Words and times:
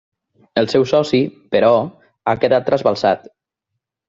El 0.61 0.69
seu 0.71 0.85
soci, 0.91 1.19
però, 1.57 1.69
ha 2.27 2.35
quedat 2.45 2.67
trasbalsat. 2.71 3.31